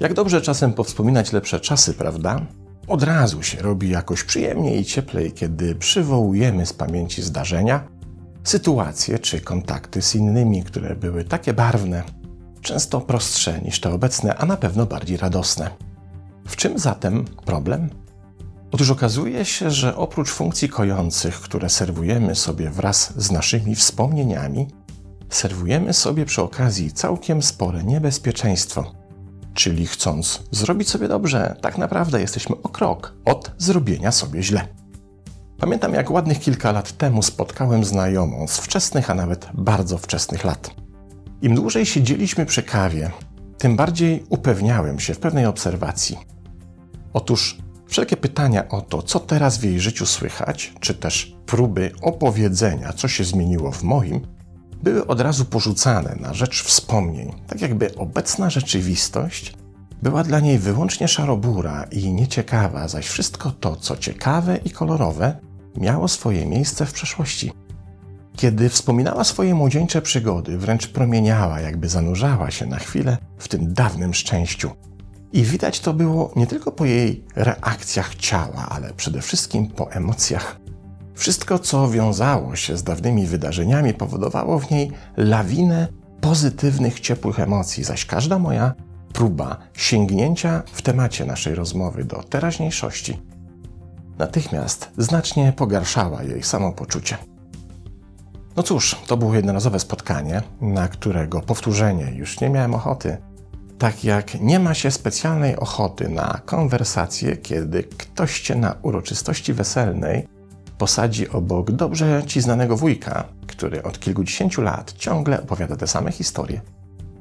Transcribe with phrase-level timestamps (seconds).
[0.00, 2.40] Jak dobrze czasem powspominać lepsze czasy, prawda?
[2.88, 7.88] Od razu się robi jakoś przyjemniej i cieplej, kiedy przywołujemy z pamięci zdarzenia,
[8.44, 12.02] sytuacje czy kontakty z innymi, które były takie barwne,
[12.60, 15.70] często prostsze niż te obecne, a na pewno bardziej radosne.
[16.48, 17.90] W czym zatem problem?
[18.72, 24.66] Otóż okazuje się, że oprócz funkcji kojących, które serwujemy sobie wraz z naszymi wspomnieniami,
[25.30, 28.92] serwujemy sobie przy okazji całkiem spore niebezpieczeństwo.
[29.54, 34.68] Czyli chcąc zrobić sobie dobrze, tak naprawdę jesteśmy o krok od zrobienia sobie źle.
[35.58, 40.70] Pamiętam, jak ładnych kilka lat temu spotkałem znajomą z wczesnych, a nawet bardzo wczesnych lat.
[41.42, 43.10] Im dłużej siedzieliśmy przy kawie,
[43.58, 46.18] tym bardziej upewniałem się w pewnej obserwacji.
[47.12, 52.92] Otóż wszelkie pytania o to, co teraz w jej życiu słychać, czy też próby opowiedzenia,
[52.92, 54.20] co się zmieniło w moim,
[54.82, 59.54] były od razu porzucane na rzecz wspomnień, tak jakby obecna rzeczywistość
[60.02, 65.36] była dla niej wyłącznie szarobura i nieciekawa, zaś wszystko to, co ciekawe i kolorowe,
[65.76, 67.52] miało swoje miejsce w przeszłości.
[68.36, 74.14] Kiedy wspominała swoje młodzieńcze przygody, wręcz promieniała, jakby zanurzała się na chwilę w tym dawnym
[74.14, 74.70] szczęściu.
[75.32, 80.60] I widać to było nie tylko po jej reakcjach ciała, ale przede wszystkim po emocjach.
[81.14, 85.88] Wszystko, co wiązało się z dawnymi wydarzeniami, powodowało w niej lawinę
[86.20, 88.74] pozytywnych, ciepłych emocji, zaś każda moja
[89.12, 93.18] próba sięgnięcia w temacie naszej rozmowy do teraźniejszości
[94.18, 97.16] natychmiast znacznie pogarszała jej samopoczucie.
[98.56, 103.16] No cóż, to było jednorazowe spotkanie, na którego powtórzenie już nie miałem ochoty.
[103.78, 110.28] Tak jak nie ma się specjalnej ochoty na konwersację, kiedy ktoś cię na uroczystości weselnej
[110.78, 116.60] posadzi obok dobrze ci znanego wujka, który od kilkudziesięciu lat ciągle opowiada te same historie,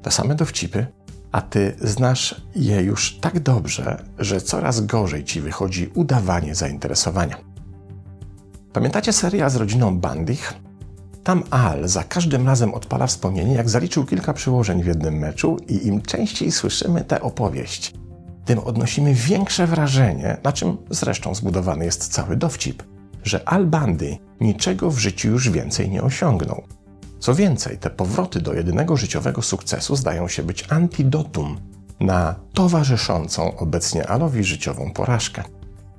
[0.01, 0.87] te same dowcipy,
[1.31, 7.37] a ty znasz je już tak dobrze, że coraz gorzej ci wychodzi udawanie zainteresowania.
[8.73, 10.53] Pamiętacie serial z rodziną Bandich?
[11.27, 15.87] Tam Al za każdym razem odpala wspomnienie, jak zaliczył kilka przyłożeń w jednym meczu i
[15.87, 17.93] im częściej słyszymy tę opowieść,
[18.45, 22.83] tym odnosimy większe wrażenie, na czym zresztą zbudowany jest cały dowcip,
[23.23, 26.63] że Al Bandy niczego w życiu już więcej nie osiągnął.
[27.19, 31.59] Co więcej, te powroty do jedynego życiowego sukcesu zdają się być antidotum
[31.99, 35.43] na towarzyszącą obecnie Alowi życiową porażkę.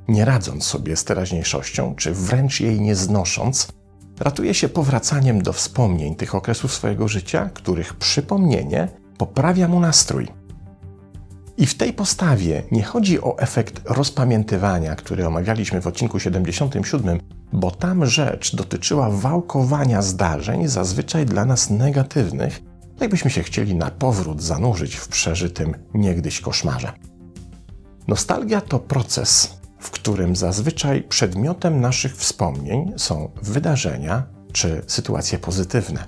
[0.09, 3.69] Nie radząc sobie z teraźniejszością, czy wręcz jej nie znosząc,
[4.21, 10.29] ratuje się powracaniem do wspomnień tych okresów swojego życia, których przypomnienie poprawia mu nastrój.
[11.56, 17.21] I w tej postawie nie chodzi o efekt rozpamiętywania, który omawialiśmy w odcinku 77,
[17.53, 22.62] bo tam rzecz dotyczyła wałkowania zdarzeń, zazwyczaj dla nas negatywnych,
[23.00, 26.93] jakbyśmy się chcieli na powrót zanurzyć w przeżytym niegdyś koszmarze.
[28.09, 34.22] Nostalgia to proces, w którym zazwyczaj przedmiotem naszych wspomnień są wydarzenia
[34.53, 36.05] czy sytuacje pozytywne.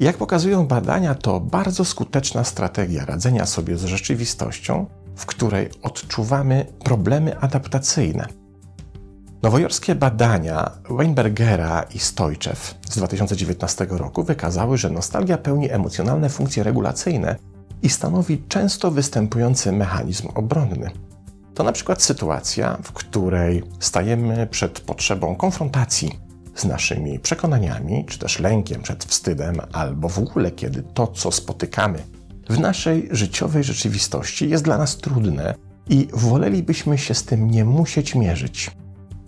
[0.00, 7.38] Jak pokazują badania, to bardzo skuteczna strategia radzenia sobie z rzeczywistością, w której odczuwamy problemy
[7.38, 8.26] adaptacyjne.
[9.42, 17.36] Nowojorskie badania Weinbergera i Stojczew z 2019 roku wykazały, że nostalgia pełni emocjonalne funkcje regulacyjne
[17.82, 20.90] i stanowi często występujący mechanizm obronny.
[21.58, 26.18] To na przykład sytuacja, w której stajemy przed potrzebą konfrontacji
[26.54, 31.98] z naszymi przekonaniami, czy też lękiem przed wstydem, albo w ogóle kiedy to, co spotykamy
[32.48, 35.54] w naszej życiowej rzeczywistości jest dla nas trudne
[35.88, 38.70] i wolelibyśmy się z tym nie musieć mierzyć.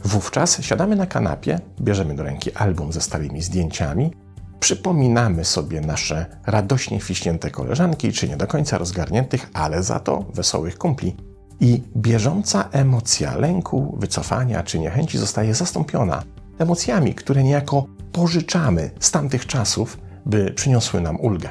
[0.04, 4.12] Wówczas siadamy na kanapie, bierzemy do ręki album ze starymi zdjęciami,
[4.60, 10.78] przypominamy sobie nasze radośnie fiśnięte koleżanki, czy nie do końca rozgarniętych, ale za to wesołych
[10.78, 11.29] kumpli.
[11.60, 16.22] I bieżąca emocja lęku, wycofania czy niechęci zostaje zastąpiona
[16.58, 21.50] emocjami, które niejako pożyczamy z tamtych czasów, by przyniosły nam ulgę.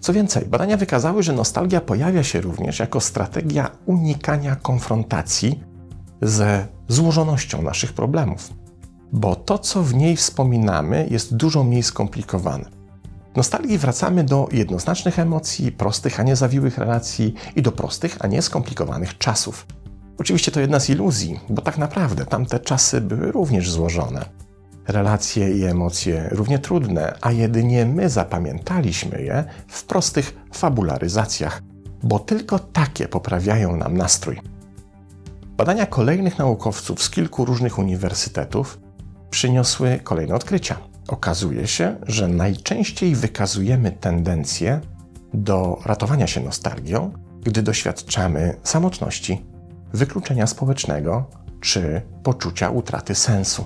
[0.00, 5.60] Co więcej, badania wykazały, że nostalgia pojawia się również jako strategia unikania konfrontacji
[6.22, 8.52] ze złożonością naszych problemów,
[9.12, 12.83] bo to, co w niej wspominamy, jest dużo mniej skomplikowane.
[13.36, 18.42] Nostalgii wracamy do jednoznacznych emocji, prostych, a nie zawiłych relacji i do prostych, a nie
[18.42, 19.66] skomplikowanych czasów.
[20.18, 24.24] Oczywiście to jedna z iluzji, bo tak naprawdę tamte czasy były również złożone.
[24.88, 31.62] Relacje i emocje równie trudne, a jedynie my zapamiętaliśmy je w prostych fabularyzacjach,
[32.02, 34.40] bo tylko takie poprawiają nam nastrój.
[35.56, 38.78] Badania kolejnych naukowców z kilku różnych uniwersytetów
[39.30, 40.93] przyniosły kolejne odkrycia.
[41.08, 44.80] Okazuje się, że najczęściej wykazujemy tendencję
[45.34, 47.12] do ratowania się nostalgią,
[47.42, 49.44] gdy doświadczamy samotności,
[49.92, 51.24] wykluczenia społecznego
[51.60, 53.64] czy poczucia utraty sensu.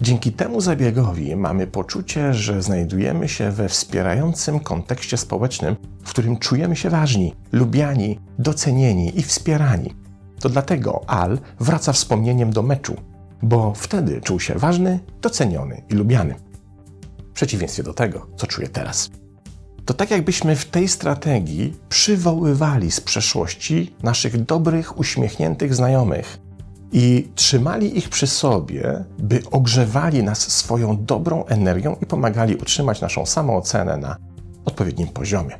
[0.00, 6.76] Dzięki temu zabiegowi mamy poczucie, że znajdujemy się we wspierającym kontekście społecznym, w którym czujemy
[6.76, 9.94] się ważni, lubiani, docenieni i wspierani.
[10.40, 12.96] To dlatego Al wraca wspomnieniem do meczu,
[13.42, 16.34] bo wtedy czuł się ważny, doceniony i lubiany.
[17.30, 19.10] W przeciwieństwie do tego, co czuje teraz.
[19.84, 26.38] To tak jakbyśmy w tej strategii przywoływali z przeszłości naszych dobrych, uśmiechniętych znajomych
[26.92, 33.26] i trzymali ich przy sobie, by ogrzewali nas swoją dobrą energią i pomagali utrzymać naszą
[33.26, 34.16] samoocenę na
[34.64, 35.58] odpowiednim poziomie.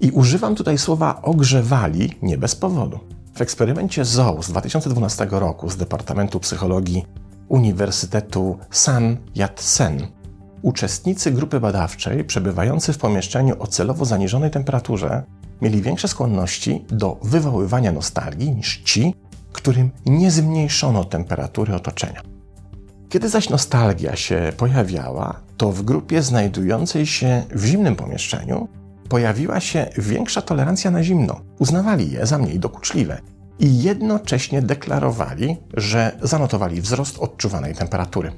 [0.00, 2.98] I używam tutaj słowa ogrzewali nie bez powodu.
[3.34, 7.06] W eksperymencie ZOO z 2012 roku z Departamentu Psychologii
[7.48, 10.06] Uniwersytetu San Yat-sen
[10.62, 15.22] uczestnicy grupy badawczej przebywający w pomieszczeniu o celowo zaniżonej temperaturze
[15.62, 19.14] mieli większe skłonności do wywoływania nostalgii niż ci,
[19.52, 22.22] którym nie zmniejszono temperatury otoczenia.
[23.08, 28.68] Kiedy zaś nostalgia się pojawiała, to w grupie znajdującej się w zimnym pomieszczeniu
[29.12, 31.40] pojawiła się większa tolerancja na zimno.
[31.58, 33.20] Uznawali je za mniej dokuczliwe
[33.58, 38.32] i jednocześnie deklarowali, że zanotowali wzrost odczuwanej temperatury.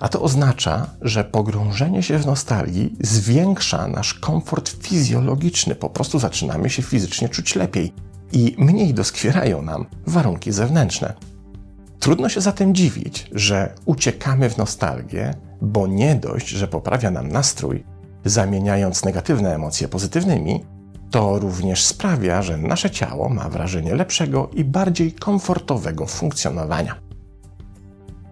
[0.00, 6.70] A to oznacza, że pogrążenie się w nostalgii zwiększa nasz komfort fizjologiczny, po prostu zaczynamy
[6.70, 7.92] się fizycznie czuć lepiej
[8.32, 11.14] i mniej doskwierają nam warunki zewnętrzne.
[11.98, 17.84] Trudno się zatem dziwić, że uciekamy w nostalgię, bo nie dość, że poprawia nam nastrój,
[18.24, 20.64] zamieniając negatywne emocje pozytywnymi,
[21.10, 27.08] to również sprawia, że nasze ciało ma wrażenie lepszego i bardziej komfortowego funkcjonowania.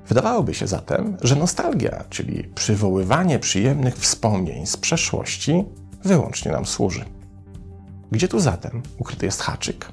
[0.09, 5.65] Wydawałoby się zatem, że nostalgia, czyli przywoływanie przyjemnych wspomnień z przeszłości,
[6.05, 7.05] wyłącznie nam służy.
[8.11, 9.89] Gdzie tu zatem ukryty jest haczyk?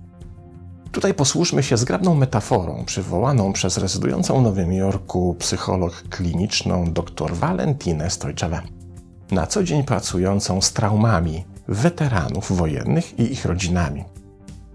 [0.92, 8.10] Tutaj posłużmy się zgrabną metaforą przywołaną przez rezydującą w Nowym Jorku psycholog kliniczną dr Valentinę
[8.10, 8.62] Stojczewę.
[9.32, 14.04] Na co dzień pracującą z traumami weteranów wojennych i ich rodzinami.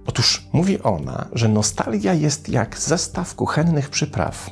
[0.07, 4.51] Otóż mówi ona, że nostalgia jest jak zestaw kuchennych przypraw,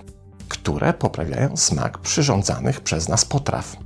[0.49, 3.77] które poprawiają smak przyrządzanych przez nas potraw.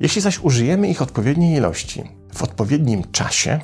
[0.00, 2.04] Jeśli zaś użyjemy ich odpowiedniej ilości
[2.34, 3.60] w odpowiednim czasie,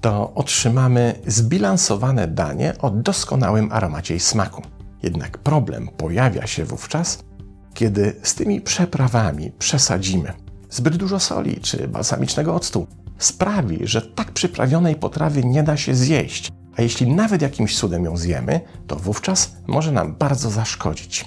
[0.00, 4.62] to otrzymamy zbilansowane danie o doskonałym aromacie i smaku.
[5.02, 7.18] Jednak problem pojawia się wówczas,
[7.74, 10.32] kiedy z tymi przeprawami przesadzimy.
[10.70, 12.86] Zbyt dużo soli czy balsamicznego octu
[13.18, 18.16] sprawi, że tak przyprawionej potrawy nie da się zjeść, a jeśli nawet jakimś cudem ją
[18.16, 21.24] zjemy, to wówczas może nam bardzo zaszkodzić.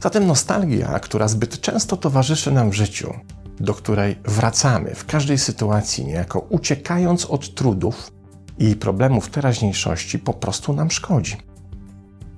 [0.00, 3.14] Zatem nostalgia, która zbyt często towarzyszy nam w życiu,
[3.60, 8.12] do której wracamy w każdej sytuacji, niejako uciekając od trudów
[8.58, 11.36] i problemów teraźniejszości, po prostu nam szkodzi.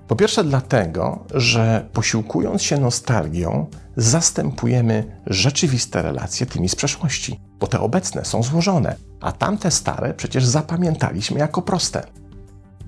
[0.08, 3.66] Po pierwsze, dlatego, że posiłkując się nostalgią,
[3.96, 10.46] zastępujemy rzeczywiste relacje tymi z przeszłości, bo te obecne są złożone, a tamte stare przecież
[10.46, 12.02] zapamiętaliśmy jako proste.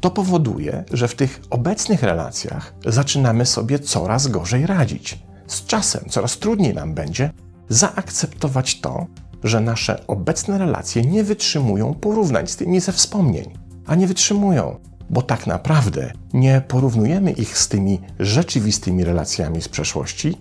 [0.01, 5.19] To powoduje, że w tych obecnych relacjach zaczynamy sobie coraz gorzej radzić.
[5.47, 7.31] Z czasem coraz trudniej nam będzie
[7.69, 9.07] zaakceptować to,
[9.45, 15.23] że nasze obecne relacje nie wytrzymują porównań z tymi ze wspomnień, a nie wytrzymują, bo
[15.23, 20.37] tak naprawdę nie porównujemy ich z tymi rzeczywistymi relacjami z przeszłości,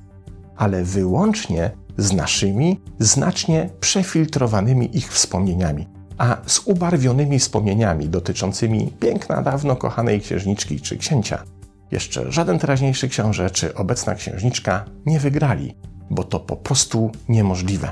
[0.58, 9.76] ale wyłącznie z naszymi, znacznie przefiltrowanymi ich wspomnieniami, a z ubarwionymi wspomnieniami dotyczącymi piękna, dawno
[9.76, 11.44] kochanej księżniczki czy księcia.
[11.92, 15.76] Jeszcze żaden teraźniejszy książę czy obecna księżniczka nie wygrali,
[16.10, 17.92] bo to po prostu niemożliwe.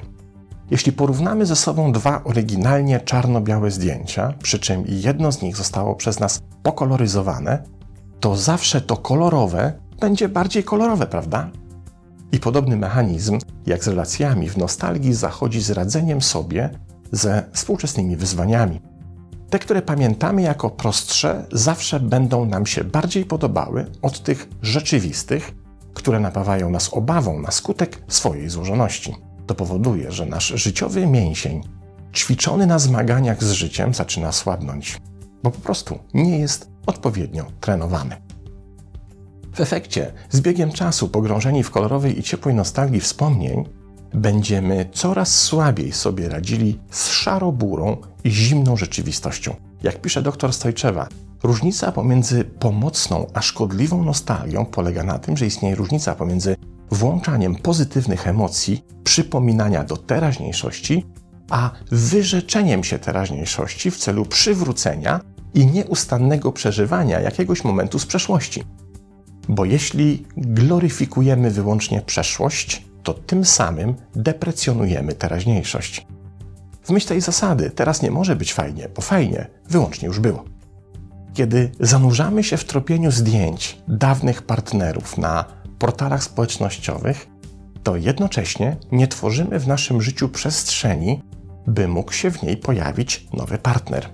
[0.71, 6.19] Jeśli porównamy ze sobą dwa oryginalnie czarno-białe zdjęcia, przy czym jedno z nich zostało przez
[6.19, 7.63] nas pokoloryzowane,
[8.19, 11.49] to zawsze to kolorowe będzie bardziej kolorowe, prawda?
[12.31, 16.69] I podobny mechanizm, jak z relacjami w nostalgii, zachodzi z radzeniem sobie
[17.11, 18.81] ze współczesnymi wyzwaniami.
[19.49, 25.51] Te, które pamiętamy jako prostsze, zawsze będą nam się bardziej podobały od tych rzeczywistych,
[25.93, 29.15] które napawają nas obawą na skutek swojej złożoności.
[29.47, 31.61] To powoduje, że nasz życiowy mięsień,
[32.15, 34.97] ćwiczony na zmaganiach z życiem, zaczyna słabnąć,
[35.43, 38.15] bo po prostu nie jest odpowiednio trenowany.
[39.53, 43.63] W efekcie, z biegiem czasu, pogrążeni w kolorowej i ciepłej nostalgii wspomnień,
[44.13, 49.55] będziemy coraz słabiej sobie radzili z szaroburą i zimną rzeczywistością.
[49.83, 51.07] Jak pisze dr Stojczewa,
[51.43, 56.55] różnica pomiędzy pomocną a szkodliwą nostalgią polega na tym, że istnieje różnica pomiędzy
[56.91, 61.05] włączaniem pozytywnych emocji, przypominania do teraźniejszości,
[61.49, 65.19] a wyrzeczeniem się teraźniejszości w celu przywrócenia
[65.53, 68.63] i nieustannego przeżywania jakiegoś momentu z przeszłości.
[69.49, 76.07] Bo jeśli gloryfikujemy wyłącznie przeszłość, to tym samym deprecjonujemy teraźniejszość.
[76.83, 80.45] W myśl tej zasady teraz nie może być fajnie, bo fajnie wyłącznie już było.
[81.33, 85.45] Kiedy zanurzamy się w tropieniu zdjęć dawnych partnerów na
[85.79, 87.27] portalach społecznościowych,
[87.83, 91.21] to jednocześnie nie tworzymy w naszym życiu przestrzeni,
[91.67, 94.09] by mógł się w niej pojawić nowy partner.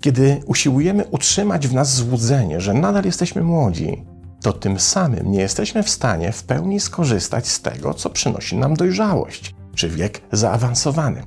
[0.00, 4.04] Kiedy usiłujemy utrzymać w nas złudzenie, że nadal jesteśmy młodzi,
[4.42, 8.74] to tym samym nie jesteśmy w stanie w pełni skorzystać z tego, co przynosi nam
[8.74, 11.22] dojrzałość czy wiek zaawansowany.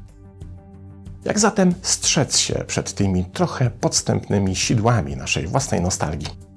[1.25, 6.48] Jak zatem strzec się przed tymi trochę podstępnymi sidłami naszej własnej nostalgii?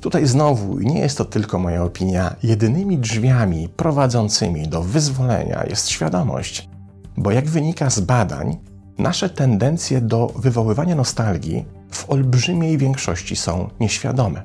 [0.00, 6.68] Tutaj znowu, nie jest to tylko moja opinia, jedynymi drzwiami prowadzącymi do wyzwolenia jest świadomość,
[7.16, 8.58] bo jak wynika z badań,
[8.98, 14.42] nasze tendencje do wywoływania nostalgii w olbrzymiej większości są nieświadome.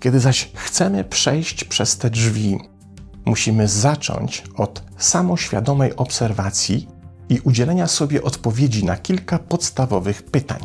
[0.00, 2.58] Kiedy zaś chcemy przejść przez te drzwi,
[3.24, 6.88] musimy zacząć od samoświadomej obserwacji
[7.28, 10.60] i udzielenia sobie odpowiedzi na kilka podstawowych pytań.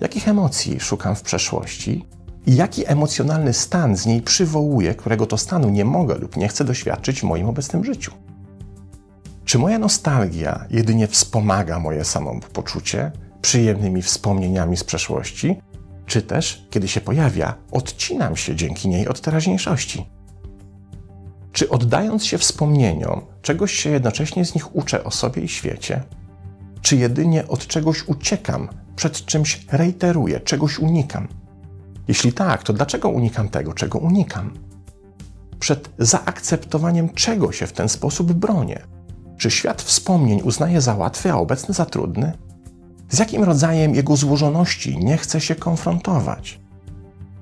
[0.00, 5.70] Jakich emocji szukam w przeszłości i jaki emocjonalny stan z niej przywołuję, którego to stanu
[5.70, 8.12] nie mogę lub nie chcę doświadczyć w moim obecnym życiu?
[9.44, 15.56] Czy moja nostalgia jedynie wspomaga moje samopoczucie przyjemnymi wspomnieniami z przeszłości,
[16.06, 20.06] czy też, kiedy się pojawia, odcinam się dzięki niej od teraźniejszości?
[21.52, 26.02] Czy oddając się wspomnieniom, czegoś się jednocześnie z nich uczę o sobie i świecie?
[26.82, 31.28] Czy jedynie od czegoś uciekam, przed czymś reiteruję, czegoś unikam?
[32.08, 34.52] Jeśli tak, to dlaczego unikam tego, czego unikam?
[35.58, 38.82] Przed zaakceptowaniem czego się w ten sposób bronię?
[39.38, 42.32] Czy świat wspomnień uznaje za łatwy, a obecny za trudny?
[43.08, 46.60] Z jakim rodzajem jego złożoności nie chcę się konfrontować?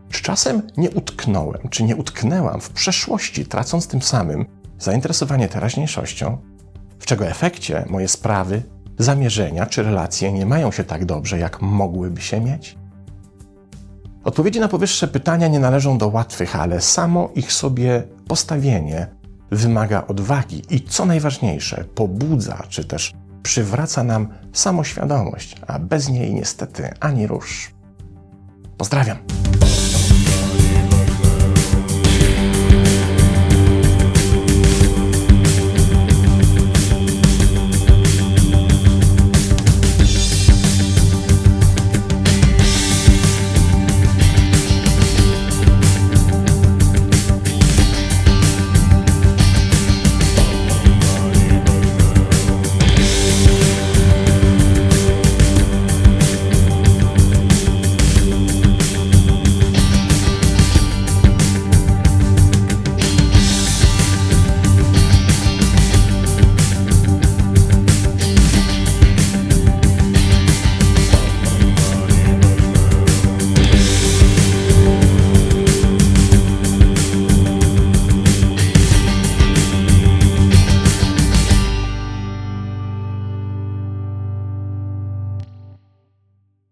[0.09, 4.47] Czy czasem nie utknąłem, czy nie utknęłam w przeszłości, tracąc tym samym
[4.79, 6.39] zainteresowanie teraźniejszością,
[6.99, 8.63] w czego efekcie moje sprawy,
[8.99, 12.80] zamierzenia czy relacje nie mają się tak dobrze, jak mogłyby się mieć?
[14.25, 19.07] Odpowiedzi na powyższe pytania nie należą do łatwych, ale samo ich sobie postawienie
[19.51, 23.13] wymaga odwagi i co najważniejsze, pobudza czy też
[23.43, 27.71] przywraca nam samoświadomość, a bez niej niestety ani rusz.
[28.77, 29.17] Pozdrawiam!